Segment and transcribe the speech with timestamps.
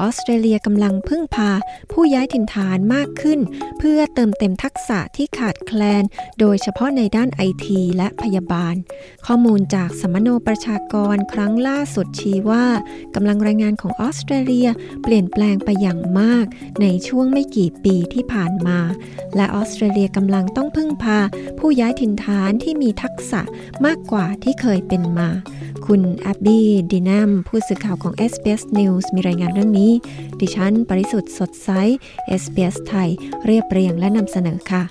[0.00, 1.50] ออสเตรเลียกำลังพึ่งพา
[1.92, 3.40] ผู้ย้ายถิ่นฐานมากขึ้น
[3.78, 6.04] เพื่อเติมเต็มทักษะที่ขาดแคลน
[6.40, 8.74] โดยเฉพาะในด้านไอทีและพยาบาล
[9.26, 12.66] ข้อมูลจากสมโนประชากรครั้งล่าสุดชี้ว่า
[13.14, 14.68] กำลังแรงงานของออสเตรเลีย
[15.02, 16.46] เปลี่ยนแปลงไปอย่างมาก
[16.80, 18.78] ในช่วงไม่กี่ปีที่ผ่านมา
[19.36, 21.18] และออสเตรเลียกำลังต้องพึ่งพา
[21.58, 23.40] ผู้ย้ายถิ่นฐานที่มีทักษะ
[23.84, 25.30] มากกว่าที่เคยเป็นมา
[25.86, 29.89] คุณแอบบี้ดีนัมผู้สื่อข่าวของ SBS News มีรายงานเรื่องนี้
[30.40, 31.70] ดิฉัน ปริสุทธ์สดใส
[32.42, 33.08] SBS ไทย
[33.46, 34.84] เรียบเรียงและนำเสนอค่ะ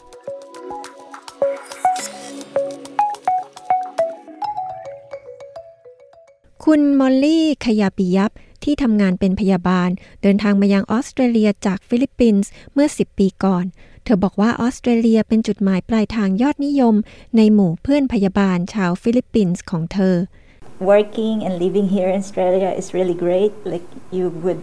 [6.65, 8.31] คุณมอลลี่ขยาปิยับ
[8.63, 9.89] ที่ทำงานเป็นพยาบาล
[10.21, 13.65] เดินทางมายังออสเตรเลียจากฟิลิปปินส์เมื่อ 10 ปีก่อน
[14.03, 16.95] เธอบอกว่าออสเตรเลียเป็นจุดหมายปลายทางยอดนิยม
[17.37, 20.15] ในหมู่เพื่อนพยาบาลชาวฟิลิปปินส์ของเธอ
[20.91, 23.53] working and living here in Australia is really great.
[23.65, 24.61] Like you would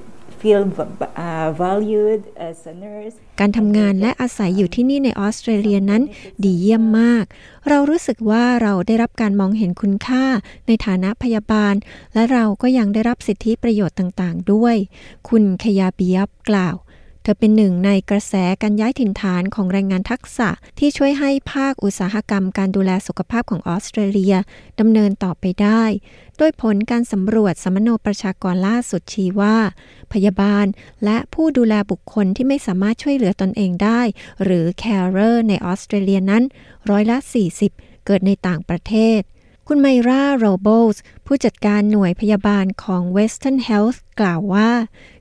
[3.41, 6.03] การทำงานและอาศัยอยู่ที่นี่ในออสเตรเลียนั้น
[6.45, 7.25] ดีเยี่ยมมาก
[7.69, 10.25] เรารู้สึกว่าเราได้รับการมองเห็นคุณค่า
[10.67, 11.75] ในฐานะพยาบาล
[12.15, 14.77] และเราก็ยังได้รับสิทธิประโยชน์ต่างๆ ด้วย
[15.29, 16.77] คุณคยาบียบกล่าว
[17.27, 24.35] ธอเป็นหนึ่งในกระแสการย้ายถิ่นฐานของแรงงานทักษะที่ช่วยให้ภาคอุตสาหกรรมการดูแลสุขภาพของออสเตรเลีย
[24.81, 25.83] ดำเนินต่อไปได้
[26.39, 29.57] โดยผลการสำรวจสมโนประชากรล่าสุดชี้ว่า
[30.13, 30.67] พยาบาล
[31.05, 34.01] และผู้ดูแลบุคคลที่ไม่สามารถช่วยเหลือตนเองได้
[34.43, 36.43] หรือ carer ในออสเตรเลียนั้น
[36.91, 37.17] ร้อยละ
[37.63, 39.21] 40 เกิดในต่างประเทศ
[39.69, 44.71] คุณไมราโรโบสผู้จัดการหน่วยพยาบาลของ Western Health กล่าวว่า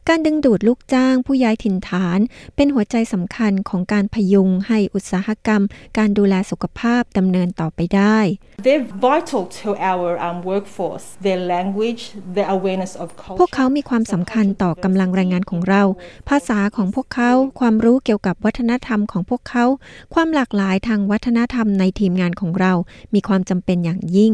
[0.09, 2.19] การดึงดูดลูกจ้างผู้ย้ายถิ่นฐาน
[2.55, 5.61] เป็นหัวใจสำคัญของการพยุงให้อุตสาหกรรม
[5.97, 8.17] การดูแลสุขภาพดำเนินต่อไปได้
[8.65, 11.05] They're vital to our um, workforce.
[11.25, 12.03] Their language,
[12.36, 13.39] their awareness of culture.
[13.42, 15.83] พวกเขามีความสำคัญต่อกำลังแรงงานของเรา
[16.30, 19.65] ภาษาของพวกเขา ความรู้เกี่ยวกับวัฒนธรรมของพวกเขา
[20.14, 22.73] ความหลากหลายทางวัฒนธรรมในทีมงานของเรา
[23.14, 24.33] มีความจำเป็นอย่างยิ่ง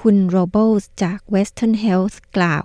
[0.00, 2.64] คุณโรโบสจาก Western Health กล่าว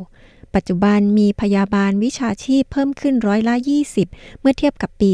[0.56, 3.56] ปัจจุบันมีพยาบาลวิชาชีพเพิ่มขึ้นร้อยละ
[4.00, 5.12] 20 เมื่อเทียบกับปี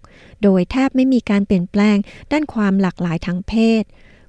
[0.00, 1.96] 2016 โดยแทบไม่มีการเปลี่ยนแปลง
[2.32, 3.84] ด้านความหลากหลายทางเพศ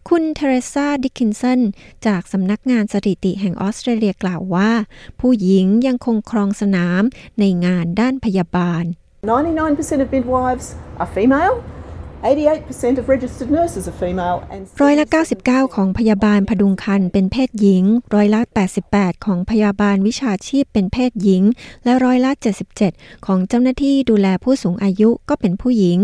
[0.10, 1.60] คุณเทเรซาดิคินสัน
[2.06, 4.72] จากสำนักงานสถิติแห่งออสเตรเลียกล่าวว่า
[5.20, 7.04] ผู้หญิงยังคงครองสนาม
[7.40, 8.84] ในงานด้านพยาบาล
[9.24, 10.68] 99% of midwives
[11.02, 11.56] are female.
[14.82, 15.06] ร้อยละ
[15.40, 17.84] 99 ของพยาบาลพดุงครรภ์เป็นเพศหญิง
[18.16, 18.42] ร้อยละ
[18.84, 21.44] 88 ของพยาบาลวิชาชีพเป็นเพศหญิง
[21.84, 22.32] และร้อยละ
[22.78, 26.00] 77 ของเจ้าหน้าที่ดูแลผู้สูงอายุก็เป็นผู้หญิง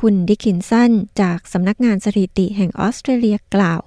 [0.00, 3.80] คุณดิคินสันจากสำนักงานสถิติแห่งออสเตรเลียกล่าว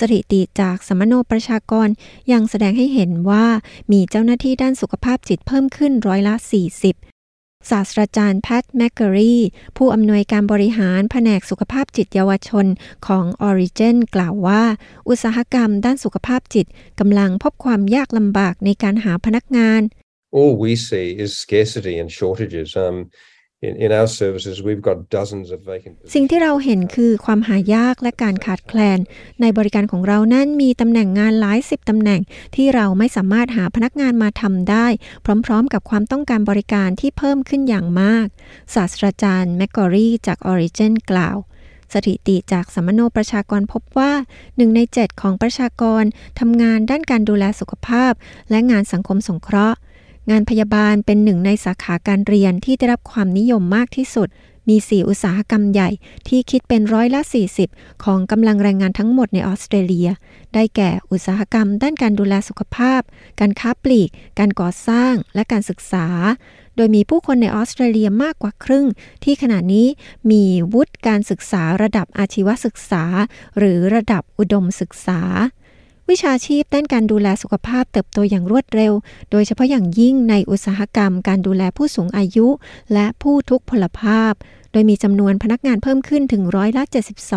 [0.00, 1.88] สถิติจากสมโนประชากร
[2.32, 3.46] ยังแสดงให้เห็นว่า
[3.92, 7.07] มีเจ้าหน้าที่ด้านสุขภาพจิตเพิ่มขึ้นร้อยละ 40
[7.70, 9.36] ศาสตราจารย์แพทแมคเกอรี
[9.76, 12.66] ผู้อำนวยการบริหารแผนกสุขภาพจิตเยาวชน
[13.06, 14.62] ของ Origin กล่าวว่า
[15.08, 16.66] อุตสาหกรรมด้านสุขภาพจิต
[17.00, 19.82] กำลังพบความยากลำบากในการหาพนักงาน
[20.38, 22.68] All we see is scarcity and shortages.
[22.84, 22.96] Um,
[23.60, 26.30] in, in our services, we've got dozens of vacant สิ่ง positions.
[26.30, 28.98] ที่เราเห็นคือความหายากและการขาดแคลน
[29.40, 32.20] ในบริการของเรานั้นมีตำแหน่งงานหลายสิบตำแหน่ง
[32.54, 34.86] ที่เราไม่สามารถหาพนักงานมาทำได้
[35.46, 38.26] พร้อมๆ กับความต้องการบริการที่เพิ่มขึ้นอย่างมาก
[38.74, 41.36] ศาสตราจารย์แมกกอรีจาก Origin กล่าว
[41.94, 44.12] สถิติจากสัมมโนประชากรพบว่า
[44.56, 46.04] หนึ่งใน 7 ของประชากร
[46.40, 48.12] ทำงานด้านการดูแลสุขภาพ
[48.50, 49.78] และงานสังคมสงเคราะห์
[50.30, 54.28] งานพยาบาลเป็นหนึ่งในสาขาการเรียนที่ได้รับความนิยมมากที่สุด
[54.68, 55.90] มี 4 อุตสาหกรรมใหญ่
[56.28, 57.20] ที่คิดเป็นร้อยละ
[57.62, 60.08] 40 ของกำลังแรงงานทั้งหมดในออสเตรเลีย
[60.54, 63.00] ได้แก่อุตสาหกรรมด้านการดูแลสุขภาพ
[63.40, 66.06] การค้าปลีก การก่อสร้าง และการศึกษา
[66.76, 68.86] โดยมีผู้คนในออสเตรเลียมากกว่าครึ่ง
[69.24, 69.86] ที่ขณะนี้
[70.30, 73.04] มีวุฒิการศึกษาระดับอาชีวศึกษา
[73.58, 75.20] หรือระดับอุดมศึกษา
[76.10, 78.92] วิชาชีพด้านการดูแลสุขภาพเติบโตอย่างรวดเร็ว
[79.30, 82.46] โดยเฉพาะอย่างยิ่งในอุตสาหกรรมการดูแลผู้สูงอายุ
[82.92, 84.32] และผู้ทุกพลภาพ
[84.72, 86.82] โดยมีจำนวนพนักงานเพิ่มขึ้นถึงร้อยละ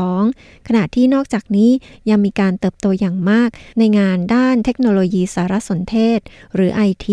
[0.08, 1.72] 72 ขณะที่นอกจากนี้
[2.10, 6.20] ยังมีการเติบโตอย่างมากในงานด้านเทคโนโลยีสารสนเทศ
[6.56, 7.08] หรือ IT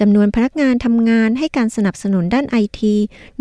[0.00, 2.94] จำนวนพนักงานทำงานให้การสนับสนุนด้านไอที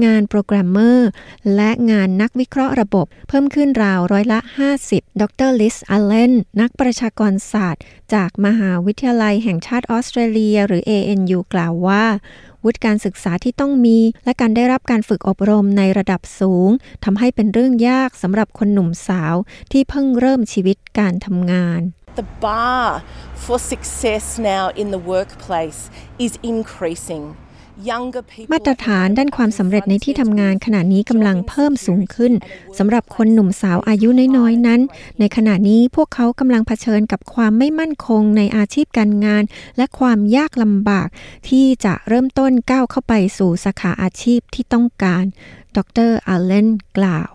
[0.06, 1.10] งานโปรแกรมเมอร์
[1.56, 4.40] และงานนักวิเคราะห์ระบบ เพิ่มขึ้นราวร้อยละ
[4.82, 12.06] 50 ดรลิสอัลเลนนักประชากรศาสตร์ จากมหาวิทยาลัยแห่งชาติออสเตรเลีย หรือ ANU กล่าวว่า
[12.64, 16.70] วุฒิการศึกษาที่ต้องมี และการได้รับการฝึกอบรมในระดับสูง
[17.04, 19.36] ทำให้เป็นเรื่องยากสำหรับคนหนุ่มสาว
[19.72, 21.82] ที่เพิ่งเริ่มชีวิตการทำงาน
[22.16, 23.04] The bar
[23.36, 27.36] for success now in the workplace is increasing.
[28.54, 32.34] มาตรฐานด้านความสำเร็จในที่ทำงานขณะนี้กำลังเพิ่มสูงขึ้น
[32.78, 34.82] สำหรับคนหนุ่มสาวอายุน้อยๆนั้น
[35.20, 39.44] ในขณะนี้พวกเขากำลังเผชิญกับความไม่มั่นคงในอาชีพการงาน
[39.78, 41.08] และความยากลำบาก
[41.50, 45.24] ที่จะเริ่มต้นก้าวเข้าไปสู่สาขาอาชีพที่ต้องการ
[45.78, 45.80] ด
[46.10, 46.68] รอัลเลน
[46.98, 47.35] กล่าว